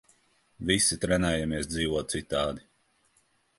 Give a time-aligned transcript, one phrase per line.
[0.69, 2.67] Visi trenējamies dzīvot citādi.